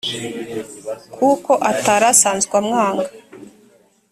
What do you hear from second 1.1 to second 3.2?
kuko atari asanzwe amwanga